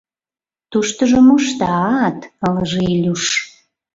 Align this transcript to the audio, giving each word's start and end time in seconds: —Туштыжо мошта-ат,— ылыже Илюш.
—Туштыжо 0.71 1.19
мошта-ат,— 1.27 2.19
ылыже 2.47 2.81
Илюш. 2.93 3.23